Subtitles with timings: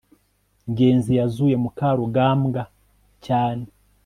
[0.71, 2.61] ngenzi yazuye mukarugambwa
[3.25, 3.65] cyane